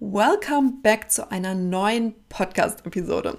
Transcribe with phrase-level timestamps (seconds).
[0.00, 3.36] Welcome back zu einer neuen Podcast-Episode.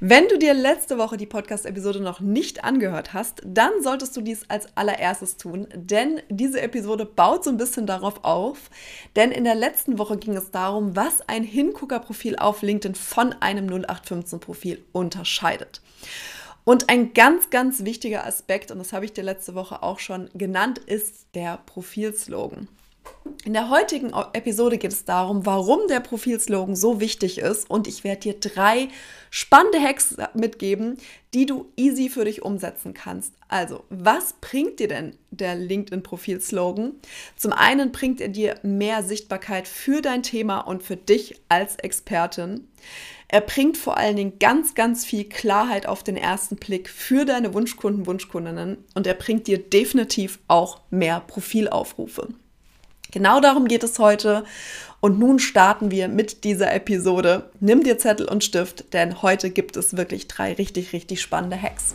[0.00, 4.48] Wenn du dir letzte Woche die Podcast-Episode noch nicht angehört hast, dann solltest du dies
[4.48, 8.70] als allererstes tun, denn diese Episode baut so ein bisschen darauf auf.
[9.16, 13.66] Denn in der letzten Woche ging es darum, was ein Hingucker-Profil auf LinkedIn von einem
[13.66, 15.82] 0815-Profil unterscheidet.
[16.64, 20.30] Und ein ganz, ganz wichtiger Aspekt, und das habe ich dir letzte Woche auch schon
[20.32, 22.66] genannt, ist der Profilslogan.
[23.44, 28.04] In der heutigen Episode geht es darum, warum der Profilslogan so wichtig ist und ich
[28.04, 28.88] werde dir drei
[29.30, 30.98] spannende Hacks mitgeben,
[31.32, 33.32] die du easy für dich umsetzen kannst.
[33.48, 36.94] Also, was bringt dir denn der LinkedIn-Profilslogan?
[37.36, 42.68] Zum einen bringt er dir mehr Sichtbarkeit für dein Thema und für dich als Expertin.
[43.28, 47.54] Er bringt vor allen Dingen ganz, ganz viel Klarheit auf den ersten Blick für deine
[47.54, 52.28] Wunschkunden, Wunschkundinnen und er bringt dir definitiv auch mehr Profilaufrufe.
[53.10, 54.44] Genau darum geht es heute.
[55.00, 57.50] Und nun starten wir mit dieser Episode.
[57.60, 61.94] Nimm dir Zettel und Stift, denn heute gibt es wirklich drei richtig, richtig spannende Hacks.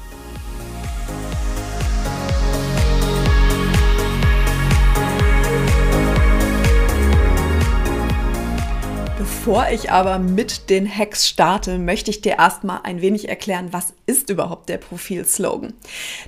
[9.21, 13.93] Bevor ich aber mit den Hacks starte, möchte ich dir erstmal ein wenig erklären, was
[14.07, 15.73] ist überhaupt der Profilslogan.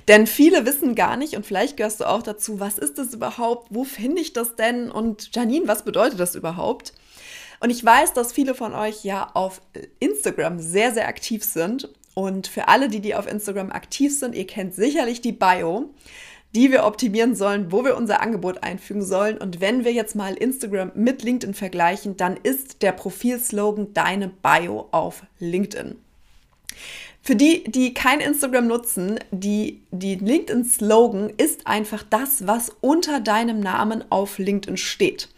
[0.06, 3.66] Denn viele wissen gar nicht und vielleicht gehörst du auch dazu, was ist das überhaupt,
[3.74, 6.92] wo finde ich das denn und Janine, was bedeutet das überhaupt?
[7.58, 9.60] Und ich weiß, dass viele von euch ja auf
[9.98, 11.88] Instagram sehr, sehr aktiv sind.
[12.14, 15.90] Und für alle, die, die auf Instagram aktiv sind, ihr kennt sicherlich die Bio
[16.54, 19.38] die wir optimieren sollen, wo wir unser Angebot einfügen sollen.
[19.38, 24.88] Und wenn wir jetzt mal Instagram mit LinkedIn vergleichen, dann ist der Profilslogan deine Bio
[24.92, 25.96] auf LinkedIn.
[27.22, 33.60] Für die, die kein Instagram nutzen, die, die LinkedIn-Slogan ist einfach das, was unter deinem
[33.60, 35.30] Namen auf LinkedIn steht.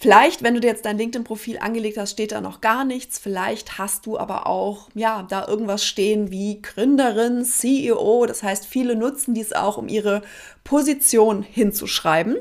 [0.00, 3.18] Vielleicht, wenn du dir jetzt dein LinkedIn-Profil angelegt hast, steht da noch gar nichts.
[3.18, 8.24] Vielleicht hast du aber auch, ja, da irgendwas stehen wie Gründerin, CEO.
[8.26, 10.22] Das heißt, viele nutzen dies auch, um ihre
[10.62, 12.36] Position hinzuschreiben.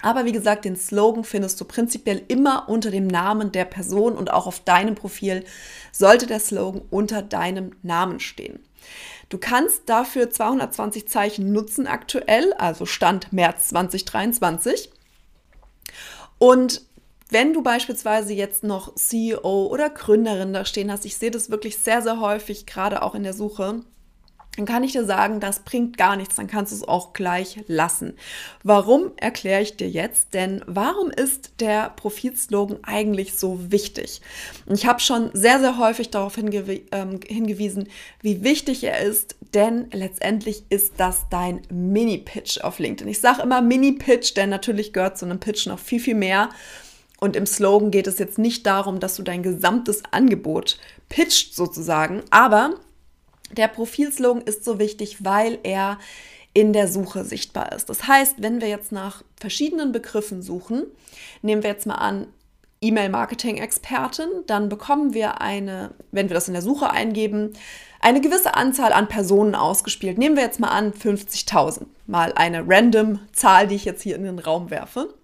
[0.00, 4.32] Aber wie gesagt, den Slogan findest du prinzipiell immer unter dem Namen der Person und
[4.32, 5.44] auch auf deinem Profil
[5.92, 8.58] sollte der Slogan unter deinem Namen stehen.
[9.28, 14.90] Du kannst dafür 220 Zeichen nutzen aktuell, also Stand März 2023.
[16.40, 16.80] Und
[17.28, 21.76] wenn du beispielsweise jetzt noch CEO oder Gründerin da stehen hast, ich sehe das wirklich
[21.76, 23.82] sehr, sehr häufig, gerade auch in der Suche,
[24.60, 27.60] dann kann ich dir sagen, das bringt gar nichts, dann kannst du es auch gleich
[27.66, 28.12] lassen.
[28.62, 30.34] Warum erkläre ich dir jetzt?
[30.34, 34.20] Denn warum ist der Profilslogan eigentlich so wichtig?
[34.66, 37.88] Ich habe schon sehr, sehr häufig darauf hingew ähm, hingewiesen,
[38.20, 43.10] wie wichtig er ist, denn letztendlich ist das dein Mini-Pitch auf LinkedIn.
[43.10, 46.50] Ich sage immer Mini-Pitch, denn natürlich gehört zu einem Pitch noch viel, viel mehr.
[47.18, 50.78] Und im Slogan geht es jetzt nicht darum, dass du dein gesamtes Angebot
[51.08, 52.74] pitcht sozusagen, aber
[53.52, 55.98] der Profilslogan ist so wichtig, weil er
[56.52, 57.88] in der Suche sichtbar ist.
[57.88, 60.84] Das heißt, wenn wir jetzt nach verschiedenen Begriffen suchen,
[61.42, 62.26] nehmen wir jetzt mal an,
[62.82, 67.52] E-Mail-Marketing-Expertin, dann bekommen wir eine, wenn wir das in der Suche eingeben,
[68.00, 70.16] eine gewisse Anzahl an Personen ausgespielt.
[70.16, 74.24] Nehmen wir jetzt mal an 50.000, mal eine random Zahl, die ich jetzt hier in
[74.24, 75.14] den Raum werfe.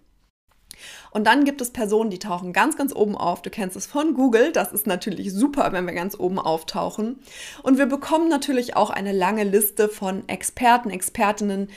[1.16, 3.40] Und dann gibt es Personen, die tauchen ganz, ganz oben auf.
[3.40, 4.52] Du kennst es von Google.
[4.52, 7.20] Das ist natürlich super, wenn wir ganz oben auftauchen.
[7.62, 11.70] Und wir bekommen natürlich auch eine lange Liste von Experten, Expertinnen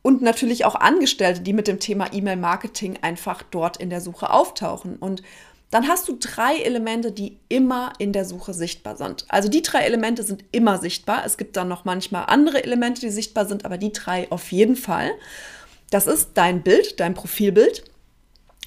[0.00, 4.96] und natürlich auch Angestellte, die mit dem Thema E-Mail-Marketing einfach dort in der Suche auftauchen.
[4.96, 5.22] Und
[5.70, 9.26] dann hast du drei Elemente, die immer in der Suche sichtbar sind.
[9.28, 11.22] Also die drei Elemente sind immer sichtbar.
[11.26, 14.74] Es gibt dann noch manchmal andere Elemente, die sichtbar sind, aber die drei auf jeden
[14.74, 15.10] Fall.
[15.90, 17.84] Das ist dein Bild, dein Profilbild.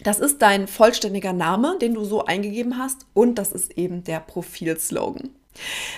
[0.04, 4.20] Das ist dein vollständiger Name, den du so eingegeben hast und das ist eben der
[4.20, 5.30] Profilslogan.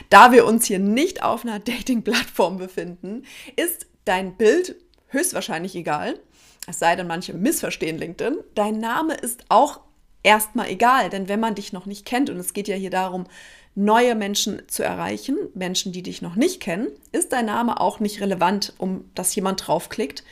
[0.10, 3.24] Da wir uns hier nicht auf einer Dating-Plattform befinden,
[3.56, 4.76] ist dein Bild
[5.08, 6.20] höchstwahrscheinlich egal.
[6.68, 8.38] Es sei denn, manche missverstehen LinkedIn.
[8.56, 9.82] Dein Name ist auch
[10.24, 13.26] erstmal egal, denn wenn man dich noch nicht kennt, und es geht ja hier darum,
[13.74, 18.22] neue Menschen zu erreichen, Menschen, die dich noch nicht kennen, ist dein Name auch nicht
[18.22, 20.24] relevant, um dass jemand draufklickt,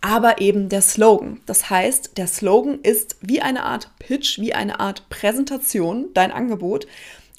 [0.00, 1.40] aber eben der Slogan.
[1.46, 6.86] Das heißt, der Slogan ist wie eine Art Pitch, wie eine Art Präsentation, dein Angebot.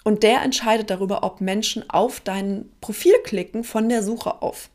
[0.03, 4.69] Und der entscheidet darüber, ob Menschen auf dein Profil klicken von der Suche auf.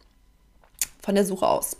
[1.00, 1.76] Von der Suche aus.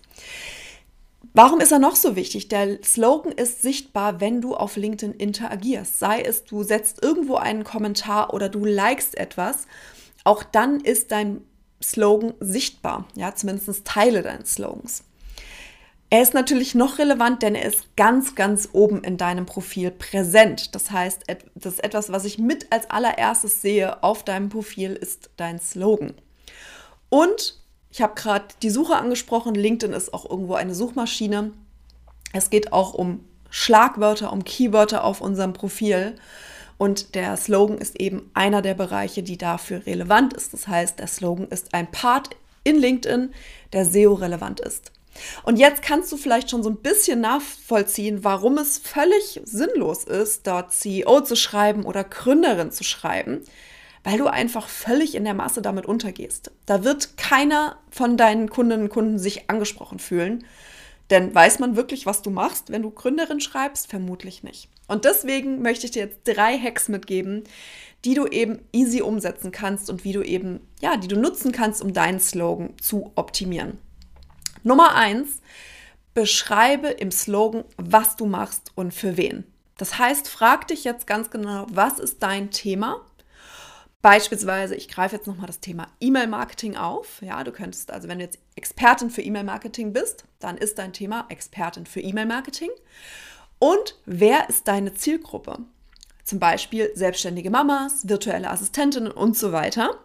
[1.34, 2.48] Warum ist er noch so wichtig?
[2.48, 5.98] Der Slogan ist sichtbar, wenn du auf LinkedIn interagierst.
[5.98, 9.66] Sei es, du setzt irgendwo einen Kommentar oder du likest etwas.
[10.24, 11.42] Auch dann ist dein
[11.82, 13.06] Slogan sichtbar.
[13.16, 15.04] Ja, zumindest Teile deines Slogans.
[16.08, 20.74] Er ist natürlich noch relevant, denn er ist ganz, ganz oben in deinem Profil präsent.
[20.74, 21.24] Das heißt,
[21.54, 26.14] das ist etwas, was ich mit als allererstes sehe auf deinem Profil, ist dein Slogan.
[27.08, 27.60] Und
[27.90, 29.54] ich habe gerade die Suche angesprochen.
[29.54, 31.52] LinkedIn ist auch irgendwo eine Suchmaschine.
[32.32, 36.14] Es geht auch um Schlagwörter, um Keywörter auf unserem Profil.
[36.78, 40.52] Und der Slogan ist eben einer der Bereiche, die dafür relevant ist.
[40.52, 42.30] Das heißt, der Slogan ist ein Part
[42.62, 43.32] in LinkedIn,
[43.72, 44.92] der SEO-relevant ist.
[45.42, 50.46] Und jetzt kannst du vielleicht schon so ein bisschen nachvollziehen, warum es völlig sinnlos ist,
[50.46, 53.42] dort CEO zu schreiben oder Gründerin zu schreiben,
[54.04, 56.50] weil du einfach völlig in der Masse damit untergehst.
[56.66, 60.44] Da wird keiner von deinen Kundinnen und Kunden sich angesprochen fühlen.
[61.10, 63.88] Denn weiß man wirklich, was du machst, wenn du Gründerin schreibst?
[63.88, 64.68] Vermutlich nicht.
[64.88, 67.44] Und deswegen möchte ich dir jetzt drei Hacks mitgeben,
[68.04, 71.82] die du eben easy umsetzen kannst und wie du eben, ja, die du nutzen kannst,
[71.82, 73.78] um deinen Slogan zu optimieren.
[74.66, 75.40] Nummer eins,
[76.12, 79.44] beschreibe im Slogan, was du machst und für wen.
[79.78, 83.00] Das heißt, frag dich jetzt ganz genau, was ist dein Thema?
[84.02, 87.22] Beispielsweise, ich greife jetzt nochmal das Thema E-Mail-Marketing auf.
[87.22, 91.26] Ja, du könntest, also wenn du jetzt Expertin für E-Mail-Marketing bist, dann ist dein Thema
[91.28, 92.70] Expertin für E-Mail-Marketing.
[93.60, 95.58] Und wer ist deine Zielgruppe?
[96.24, 99.96] Zum Beispiel selbstständige Mamas, virtuelle Assistentinnen und so weiter.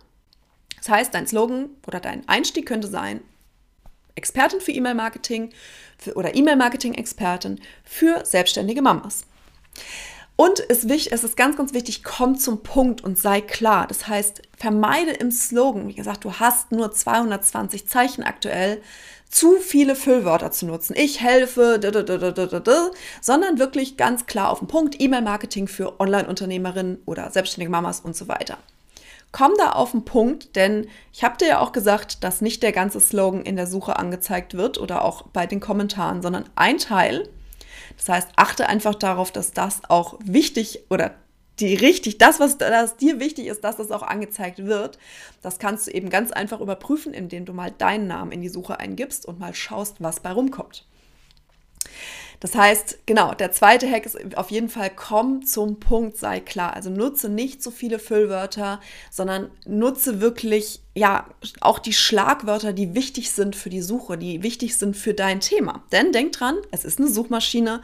[0.77, 3.21] Das heißt, dein Slogan oder dein Einstieg könnte sein,
[4.15, 5.49] Expertin für E-Mail-Marketing
[6.15, 9.25] oder E-Mail-Marketing-Expertin für selbstständige Mamas.
[10.35, 13.85] Und es ist ganz, ganz wichtig, komm zum Punkt und sei klar.
[13.85, 18.81] Das heißt, vermeide im Slogan, wie gesagt, du hast nur 220 Zeichen aktuell,
[19.29, 20.95] zu viele Füllwörter zu nutzen.
[20.97, 21.79] Ich helfe,
[23.21, 28.27] sondern wirklich ganz klar auf den Punkt, E-Mail-Marketing für Online-Unternehmerinnen oder selbstständige Mamas und so
[28.27, 28.57] weiter.
[29.31, 32.73] Komm da auf den Punkt, denn ich habe dir ja auch gesagt, dass nicht der
[32.73, 37.29] ganze Slogan in der Suche angezeigt wird oder auch bei den Kommentaren, sondern ein Teil.
[37.97, 41.15] Das heißt, achte einfach darauf, dass das auch wichtig oder
[41.59, 44.97] die richtig, das, was das dir wichtig ist, dass das auch angezeigt wird.
[45.41, 48.79] Das kannst du eben ganz einfach überprüfen, indem du mal deinen Namen in die Suche
[48.79, 50.85] eingibst und mal schaust, was bei rumkommt.
[52.41, 56.73] Das heißt, genau, der zweite Hack ist auf jeden Fall, komm zum Punkt, sei klar.
[56.73, 61.27] Also nutze nicht so viele Füllwörter, sondern nutze wirklich, ja,
[61.61, 65.83] auch die Schlagwörter, die wichtig sind für die Suche, die wichtig sind für dein Thema.
[65.91, 67.81] Denn denk dran, es ist eine Suchmaschine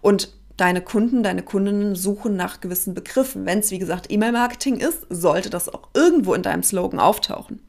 [0.00, 3.46] und deine Kunden, deine Kundinnen suchen nach gewissen Begriffen.
[3.46, 7.60] Wenn es, wie gesagt, E-Mail-Marketing ist, sollte das auch irgendwo in deinem Slogan auftauchen.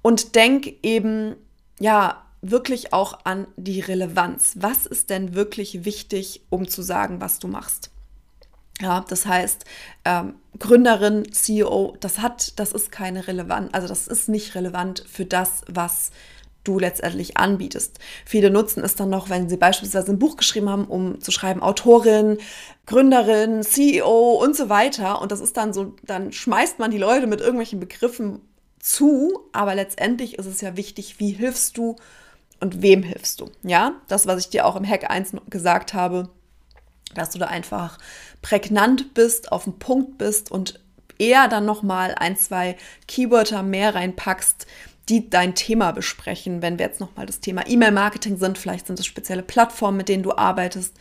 [0.00, 1.36] Und denk eben,
[1.78, 4.54] ja, wirklich auch an die Relevanz.
[4.56, 7.90] Was ist denn wirklich wichtig, um zu sagen, was du machst?
[8.80, 9.64] Ja, das heißt,
[10.06, 15.26] ähm, Gründerin, CEO, das hat, das ist keine Relevanz, also das ist nicht relevant für
[15.26, 16.10] das, was
[16.64, 17.98] du letztendlich anbietest.
[18.24, 21.62] Viele nutzen es dann noch, wenn sie beispielsweise ein Buch geschrieben haben, um zu schreiben,
[21.62, 22.38] Autorin,
[22.86, 25.20] Gründerin, CEO und so weiter.
[25.22, 28.40] Und das ist dann so, dann schmeißt man die Leute mit irgendwelchen Begriffen
[28.78, 31.96] zu, aber letztendlich ist es ja wichtig, wie hilfst du
[32.60, 33.50] und wem hilfst du?
[33.62, 36.28] Ja, das, was ich dir auch im Hack 1 gesagt habe,
[37.14, 37.98] dass du da einfach
[38.42, 40.80] prägnant bist, auf den Punkt bist und
[41.18, 42.76] eher dann nochmal ein, zwei
[43.08, 44.66] Keywörter mehr reinpackst,
[45.08, 46.62] die dein Thema besprechen.
[46.62, 50.22] Wenn wir jetzt nochmal das Thema E-Mail-Marketing sind, vielleicht sind es spezielle Plattformen, mit denen
[50.22, 50.94] du arbeitest,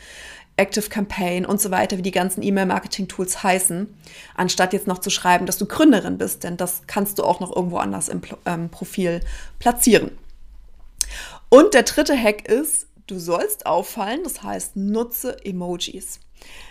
[0.58, 3.88] Active Campaign und so weiter, wie die ganzen E-Mail-Marketing-Tools heißen,
[4.36, 7.56] anstatt jetzt noch zu schreiben, dass du Gründerin bist, denn das kannst du auch noch
[7.56, 9.22] irgendwo anders im ähm, Profil
[9.60, 10.12] platzieren.
[11.50, 16.20] Und der dritte Hack ist, du sollst auffallen, das heißt, nutze Emojis.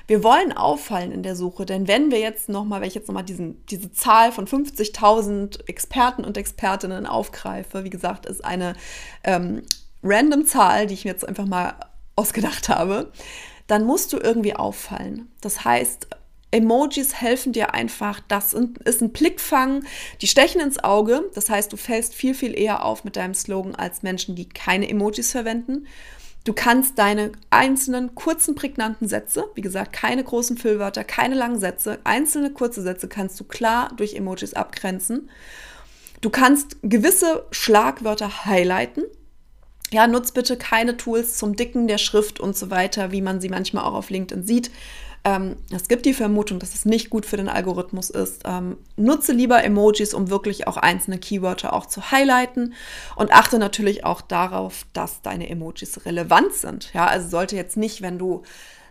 [0.06, 3.24] Wir wollen auffallen in der Suche, denn wenn wir jetzt nochmal, wenn ich jetzt nochmal
[3.24, 8.74] diese Zahl von 50.000 Experten und Expertinnen aufgreife, wie gesagt, ist eine
[9.24, 9.62] ähm,
[10.02, 11.74] random Zahl, die ich mir jetzt einfach mal
[12.16, 13.12] ausgedacht habe,
[13.66, 15.30] dann musst du irgendwie auffallen.
[15.42, 16.08] Das heißt,
[16.50, 18.20] Emojis helfen dir einfach.
[18.28, 19.84] Das ist ein Blickfang,
[20.22, 21.30] die stechen ins Auge.
[21.34, 24.88] Das heißt, du fällst viel, viel eher auf mit deinem Slogan als Menschen, die keine
[24.88, 25.86] Emojis verwenden.
[26.44, 31.98] Du kannst deine einzelnen kurzen, prägnanten Sätze, wie gesagt, keine großen Füllwörter, keine langen Sätze,
[32.04, 35.28] einzelne kurze Sätze kannst du klar durch Emojis abgrenzen.
[36.22, 39.04] Du kannst gewisse Schlagwörter highlighten.
[39.90, 43.48] Ja, nutz bitte keine Tools zum Dicken der Schrift und so weiter, wie man sie
[43.48, 44.70] manchmal auch auf LinkedIn sieht.
[45.28, 48.42] Ähm, es gibt die Vermutung, dass es nicht gut für den Algorithmus ist.
[48.46, 52.72] Ähm, nutze lieber Emojis, um wirklich auch einzelne Keywörter auch zu highlighten
[53.16, 56.92] und achte natürlich auch darauf, dass deine Emojis relevant sind.
[56.94, 58.42] Ja, also sollte jetzt nicht, wenn du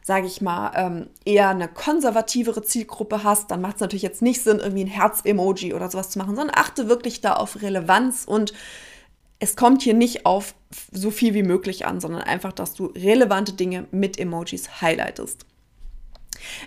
[0.04, 4.42] sage ich mal, ähm, eher eine konservativere Zielgruppe hast, dann macht es natürlich jetzt nicht
[4.42, 8.54] Sinn, irgendwie ein Herz-Emoji oder sowas zu machen, sondern achte wirklich da auf Relevanz und
[9.40, 10.56] es kommt hier nicht auf
[10.94, 15.46] so viel wie möglich an, sondern einfach, dass du relevante Dinge mit Emojis highlightest.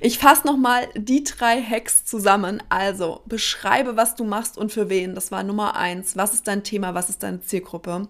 [0.01, 2.63] Ich fasse nochmal die drei Hacks zusammen.
[2.69, 5.15] Also beschreibe, was du machst und für wen.
[5.15, 6.17] Das war Nummer eins.
[6.17, 6.95] Was ist dein Thema?
[6.95, 8.09] Was ist deine Zielgruppe?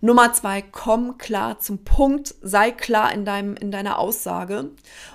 [0.00, 4.70] Nummer zwei, komm klar zum Punkt, sei klar in, deinem, in deiner Aussage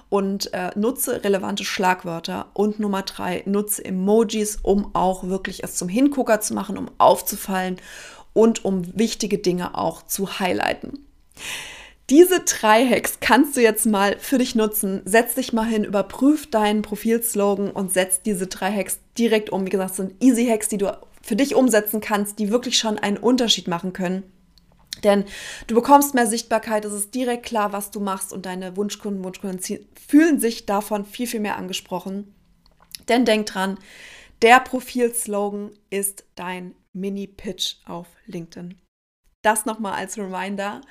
[0.09, 2.47] und äh, nutze relevante Schlagwörter.
[2.53, 7.77] Und Nummer drei, nutze Emojis, um auch wirklich es zum Hingucker zu machen, um aufzufallen
[8.33, 11.05] und um wichtige Dinge auch zu highlighten.
[12.09, 15.01] Diese drei Hacks kannst du jetzt mal für dich nutzen.
[15.05, 19.65] Setz dich mal hin, überprüf deinen Profilslogan und setz diese drei Hacks direkt um.
[19.65, 22.99] Wie gesagt, das sind Easy Hacks, die du für dich umsetzen kannst, die wirklich schon
[22.99, 24.23] einen Unterschied machen können.
[25.03, 25.25] Denn
[25.67, 29.59] du bekommst mehr Sichtbarkeit, es ist direkt klar, was du machst und deine Wunschkunden, Wunschkunden
[30.07, 32.33] fühlen sich davon viel, viel mehr angesprochen.
[33.07, 33.77] Denn denk dran,
[34.41, 38.75] der Profilslogan ist dein Mini-Pitch auf LinkedIn.
[39.43, 40.81] Das nochmal als Reminder.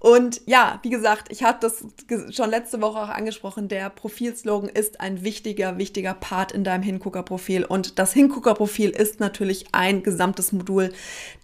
[0.00, 1.84] Und ja, wie gesagt, ich habe das
[2.30, 3.68] schon letzte Woche auch angesprochen.
[3.68, 7.64] Der Profilslogan ist ein wichtiger, wichtiger Part in deinem Hingucker-Profil.
[7.64, 10.92] Und das Hingucker-Profil ist natürlich ein gesamtes Modul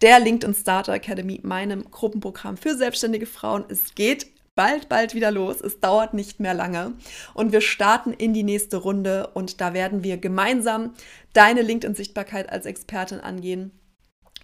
[0.03, 3.65] der LinkedIn Starter Academy, meinem Gruppenprogramm für selbstständige Frauen.
[3.69, 5.61] Es geht bald, bald wieder los.
[5.61, 6.93] Es dauert nicht mehr lange.
[7.35, 10.95] Und wir starten in die nächste Runde und da werden wir gemeinsam
[11.33, 13.73] deine LinkedIn-Sichtbarkeit als Expertin angehen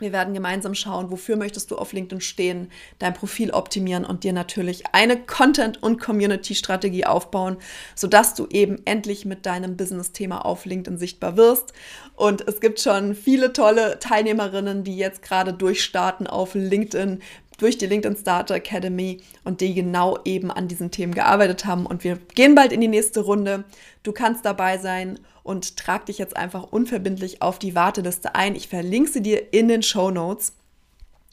[0.00, 4.32] wir werden gemeinsam schauen, wofür möchtest du auf LinkedIn stehen, dein Profil optimieren und dir
[4.32, 7.56] natürlich eine Content- und Community-Strategie aufbauen,
[7.94, 11.72] sodass du eben endlich mit deinem Business-Thema auf LinkedIn sichtbar wirst.
[12.16, 17.20] Und es gibt schon viele tolle Teilnehmerinnen, die jetzt gerade durchstarten auf LinkedIn
[17.60, 21.86] durch die LinkedIn Starter Academy und die genau eben an diesen Themen gearbeitet haben.
[21.86, 23.64] Und wir gehen bald in die nächste Runde.
[24.02, 28.54] Du kannst dabei sein und trag dich jetzt einfach unverbindlich auf die Warteliste ein.
[28.56, 30.54] Ich verlinke sie dir in den Show Notes.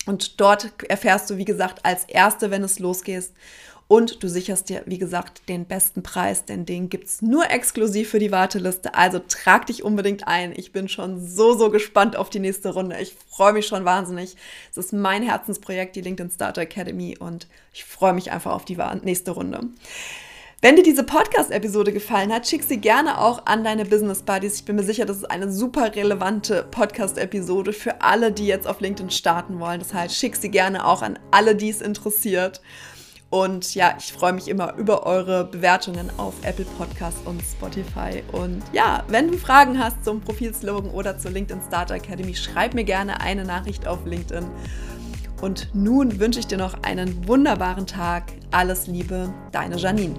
[0.05, 3.31] Und dort erfährst du, wie gesagt, als Erste, wenn es losgeht.
[3.89, 8.09] Und du sicherst dir, wie gesagt, den besten Preis, denn den gibt es nur exklusiv
[8.09, 8.93] für die Warteliste.
[8.95, 10.51] Also trag dich unbedingt ein.
[10.57, 12.99] Ich bin schon so, so gespannt auf die nächste Runde.
[12.99, 14.35] Ich freue mich schon wahnsinnig.
[14.71, 17.17] Es ist mein Herzensprojekt, die LinkedIn Starter Academy.
[17.17, 19.61] Und ich freue mich einfach auf die nächste Runde.
[20.59, 24.55] Wenn dir diese Podcast-Episode gefallen hat, schick sie gerne auch an deine Business Buddies.
[24.55, 28.81] Ich bin mir sicher, das ist eine super relevante Podcast-Episode für alle, die jetzt auf
[28.81, 29.79] LinkedIn starten wollen.
[29.79, 32.59] Das heißt, schick sie gerne auch an alle, die es interessiert.
[33.43, 38.23] Und ja, ich freue mich immer über eure Bewertungen auf Apple Podcast und Spotify.
[38.31, 42.83] Und ja, wenn du Fragen hast zum Profilslogan oder zur LinkedIn Starter Academy, schreib mir
[42.83, 44.45] gerne eine Nachricht auf LinkedIn.
[45.41, 48.33] Und nun wünsche ich dir noch einen wunderbaren Tag.
[48.49, 50.15] Alles Liebe, deine Janine.